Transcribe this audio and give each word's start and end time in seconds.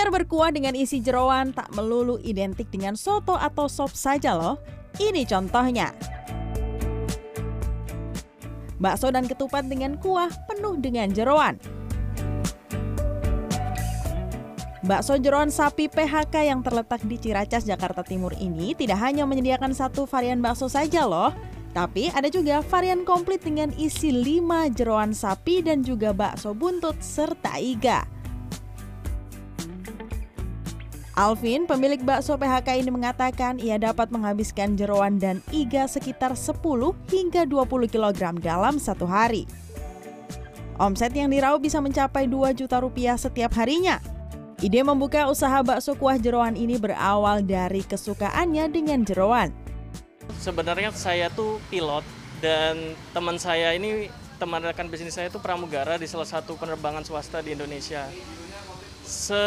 Kuliner 0.00 0.16
berkuah 0.16 0.48
dengan 0.48 0.72
isi 0.72 1.04
jeroan 1.04 1.52
tak 1.52 1.76
melulu 1.76 2.16
identik 2.24 2.72
dengan 2.72 2.96
soto 2.96 3.36
atau 3.36 3.68
sop 3.68 3.92
saja 3.92 4.32
loh. 4.32 4.56
Ini 4.96 5.28
contohnya. 5.28 5.92
Bakso 8.80 9.12
dan 9.12 9.28
ketupat 9.28 9.68
dengan 9.68 10.00
kuah 10.00 10.32
penuh 10.48 10.80
dengan 10.80 11.12
jeroan. 11.12 11.60
Bakso 14.88 15.20
jeroan 15.20 15.52
sapi 15.52 15.92
PHK 15.92 16.48
yang 16.48 16.64
terletak 16.64 17.04
di 17.04 17.20
Ciracas, 17.20 17.68
Jakarta 17.68 18.00
Timur 18.00 18.32
ini 18.40 18.72
tidak 18.72 19.04
hanya 19.04 19.28
menyediakan 19.28 19.76
satu 19.76 20.08
varian 20.08 20.40
bakso 20.40 20.72
saja 20.72 21.04
loh, 21.04 21.28
tapi 21.76 22.08
ada 22.08 22.32
juga 22.32 22.64
varian 22.72 23.04
komplit 23.04 23.44
dengan 23.44 23.68
isi 23.76 24.16
5 24.16 24.48
jeroan 24.72 25.12
sapi 25.12 25.60
dan 25.60 25.84
juga 25.84 26.16
bakso 26.16 26.56
buntut 26.56 26.96
serta 27.04 27.60
iga. 27.60 28.19
Alvin, 31.20 31.68
pemilik 31.68 32.00
bakso 32.00 32.32
PHK 32.40 32.80
ini 32.80 32.88
mengatakan 32.88 33.60
ia 33.60 33.76
dapat 33.76 34.08
menghabiskan 34.08 34.72
jeroan 34.72 35.20
dan 35.20 35.44
iga 35.52 35.84
sekitar 35.84 36.32
10 36.32 36.64
hingga 37.12 37.44
20 37.44 37.92
kg 37.92 38.40
dalam 38.40 38.80
satu 38.80 39.04
hari. 39.04 39.44
Omset 40.80 41.12
yang 41.12 41.28
diraup 41.28 41.60
bisa 41.60 41.76
mencapai 41.76 42.24
2 42.24 42.56
juta 42.56 42.80
rupiah 42.80 43.20
setiap 43.20 43.52
harinya. 43.60 44.00
Ide 44.64 44.80
membuka 44.80 45.28
usaha 45.28 45.60
bakso 45.60 45.92
kuah 45.92 46.16
jeroan 46.16 46.56
ini 46.56 46.80
berawal 46.80 47.44
dari 47.44 47.84
kesukaannya 47.84 48.72
dengan 48.72 49.04
jeroan. 49.04 49.52
Sebenarnya 50.40 50.88
saya 50.96 51.28
tuh 51.28 51.60
pilot 51.68 52.00
dan 52.40 52.96
teman 53.12 53.36
saya 53.36 53.76
ini 53.76 54.08
teman 54.40 54.64
rekan 54.64 54.88
bisnis 54.88 55.20
saya 55.20 55.28
itu 55.28 55.36
pramugara 55.36 56.00
di 56.00 56.08
salah 56.08 56.24
satu 56.24 56.56
penerbangan 56.56 57.04
swasta 57.04 57.44
di 57.44 57.52
Indonesia. 57.52 58.08
Se 59.04 59.44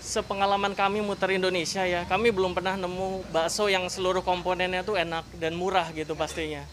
sepengalaman 0.00 0.72
kami 0.72 1.04
muter 1.04 1.30
Indonesia 1.36 1.84
ya, 1.84 2.08
kami 2.08 2.32
belum 2.32 2.56
pernah 2.56 2.74
nemu 2.74 3.28
bakso 3.30 3.68
yang 3.68 3.86
seluruh 3.86 4.24
komponennya 4.24 4.82
tuh 4.82 4.96
enak 4.96 5.28
dan 5.36 5.54
murah 5.54 5.92
gitu 5.92 6.16
pastinya. 6.16 6.64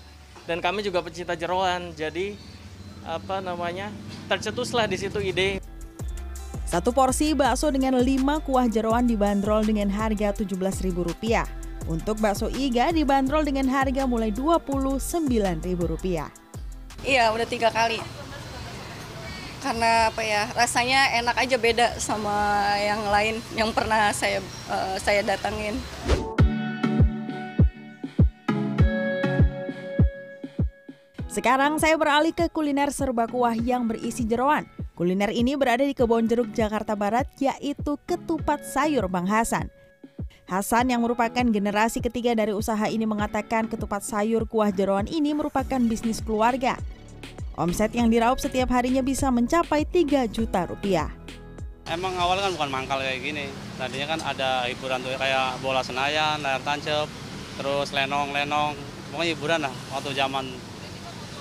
Dan 0.47 0.63
kami 0.63 0.79
juga 0.81 1.03
pecinta 1.03 1.35
jeroan, 1.35 1.91
jadi 1.91 2.39
apa 3.03 3.43
namanya 3.43 3.91
tercetuslah 4.31 4.87
di 4.87 4.97
situ 4.97 5.19
ide. 5.19 5.59
Satu 6.67 6.91
porsi 6.91 7.31
bakso 7.31 7.71
dengan 7.71 7.95
lima 7.99 8.43
kuah 8.43 8.67
jeroan 8.67 9.07
dibanderol 9.07 9.63
dengan 9.63 9.87
harga 9.91 10.35
Rp17.000. 10.35 11.47
Untuk 11.87 12.19
bakso 12.19 12.51
iga 12.51 12.91
dibanderol 12.91 13.47
dengan 13.47 13.71
harga 13.71 14.03
mulai 14.03 14.35
Rp29.000. 14.35 16.27
Iya, 17.07 17.31
udah 17.31 17.47
tiga 17.47 17.71
kali 17.71 17.99
karena 19.67 20.07
apa 20.07 20.23
ya 20.23 20.47
rasanya 20.55 21.11
enak 21.19 21.35
aja 21.43 21.57
beda 21.59 21.87
sama 21.99 22.31
yang 22.79 23.03
lain 23.11 23.35
yang 23.51 23.75
pernah 23.75 24.15
saya 24.15 24.39
uh, 24.71 24.95
saya 24.95 25.27
datangin. 25.27 25.75
Sekarang 31.27 31.77
saya 31.83 31.99
beralih 31.99 32.31
ke 32.31 32.47
kuliner 32.47 32.95
serba 32.95 33.27
kuah 33.27 33.53
yang 33.59 33.85
berisi 33.91 34.23
jeroan. 34.23 34.63
Kuliner 34.95 35.29
ini 35.35 35.53
berada 35.53 35.85
di 35.85 35.93
Kebon 35.93 36.25
Jeruk, 36.25 36.49
Jakarta 36.55 36.97
Barat, 36.97 37.29
yaitu 37.37 37.99
ketupat 38.09 38.65
sayur 38.65 39.05
Bang 39.05 39.29
Hasan. 39.29 39.69
Hasan 40.49 40.89
yang 40.89 41.03
merupakan 41.03 41.43
generasi 41.43 42.01
ketiga 42.01 42.33
dari 42.33 42.55
usaha 42.55 42.87
ini 42.89 43.05
mengatakan 43.05 43.69
ketupat 43.69 44.01
sayur 44.01 44.47
kuah 44.49 44.71
jeroan 44.73 45.05
ini 45.05 45.35
merupakan 45.35 45.77
bisnis 45.83 46.23
keluarga. 46.23 46.79
Omset 47.57 47.89
yang 47.97 48.13
diraup 48.13 48.37
setiap 48.37 48.69
harinya 48.69 49.01
bisa 49.01 49.33
mencapai 49.33 49.81
3 49.81 50.29
juta 50.29 50.69
rupiah. 50.69 51.09
Emang 51.89 52.13
awalnya 52.13 52.45
kan 52.45 52.53
bukan 52.53 52.69
mangkal 52.69 53.01
kayak 53.01 53.17
gini. 53.17 53.49
Tadinya 53.81 54.13
kan 54.13 54.21
ada 54.21 54.69
hiburan 54.69 55.01
tuh 55.01 55.17
kayak 55.17 55.57
bola 55.65 55.81
senayan, 55.81 56.37
layar 56.45 56.61
tancap, 56.61 57.09
terus 57.57 57.89
lenong-lenong. 57.97 58.77
Pokoknya 59.09 59.33
hiburan 59.33 59.59
lah 59.65 59.73
waktu 59.89 60.13
zaman 60.13 60.45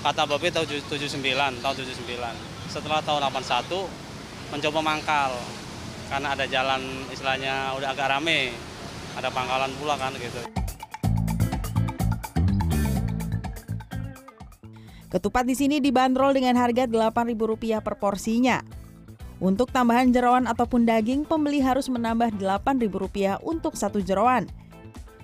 kata 0.01 0.25
Babi 0.25 0.49
tahun 0.49 0.89
79, 0.89 1.21
tahun 1.61 1.75
79. 1.85 1.85
Setelah 2.73 3.05
tahun 3.05 3.21
81 3.29 3.85
mencoba 4.57 4.81
mangkal 4.81 5.37
karena 6.09 6.33
ada 6.33 6.49
jalan 6.49 6.81
istilahnya 7.13 7.77
udah 7.77 7.93
agak 7.93 8.09
rame. 8.09 8.57
Ada 9.21 9.29
pangkalan 9.29 9.69
pula 9.77 10.01
kan 10.01 10.17
gitu. 10.17 10.41
Ketupat 15.07 15.47
di 15.47 15.55
sini 15.55 15.79
dibanderol 15.79 16.35
dengan 16.35 16.59
harga 16.59 16.91
Rp8.000 16.91 17.79
per 17.79 17.95
porsinya. 18.03 18.59
Untuk 19.39 19.69
tambahan 19.71 20.11
jeroan 20.11 20.49
ataupun 20.51 20.89
daging, 20.89 21.29
pembeli 21.29 21.63
harus 21.63 21.87
menambah 21.87 22.35
Rp8.000 22.41 23.39
untuk 23.47 23.79
satu 23.79 24.03
jeroan. 24.03 24.51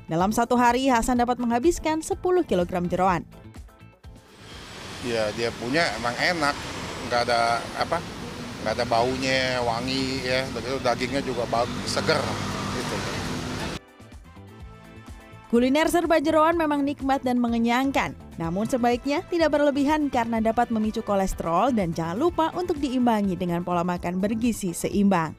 Dalam 0.06 0.31
satu 0.31 0.54
hari, 0.54 0.87
Hasan 0.87 1.19
dapat 1.19 1.41
menghabiskan 1.41 2.04
10 2.04 2.21
kg 2.44 2.72
jeroan. 2.87 3.26
Ya, 5.03 5.32
dia 5.34 5.50
punya 5.59 5.82
emang 5.98 6.15
enak, 6.15 6.54
nggak 7.10 7.21
ada 7.26 7.59
apa, 7.75 7.98
nggak 8.62 8.75
ada 8.78 8.84
baunya, 8.87 9.59
wangi 9.66 10.22
ya, 10.22 10.47
begitu 10.54 10.78
dagingnya 10.78 11.26
juga 11.26 11.42
bagus, 11.50 11.91
seger. 11.91 12.21
Gitu. 12.78 12.97
Kuliner 15.52 15.84
serba 15.92 16.16
jeroan 16.16 16.56
memang 16.56 16.80
nikmat 16.80 17.20
dan 17.20 17.36
mengenyangkan. 17.36 18.16
Namun 18.40 18.64
sebaiknya 18.64 19.20
tidak 19.28 19.52
berlebihan 19.52 20.08
karena 20.08 20.40
dapat 20.40 20.72
memicu 20.72 21.04
kolesterol 21.04 21.76
dan 21.76 21.92
jangan 21.92 22.16
lupa 22.16 22.48
untuk 22.56 22.80
diimbangi 22.80 23.36
dengan 23.36 23.60
pola 23.60 23.84
makan 23.84 24.16
bergizi 24.16 24.72
seimbang. 24.72 25.36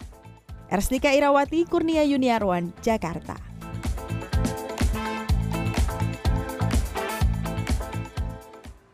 Erstika 0.69 1.09
Irawati, 1.09 1.65
Kurnia 1.65 2.05
Yuniarwan, 2.05 2.77
Jakarta. 2.85 3.52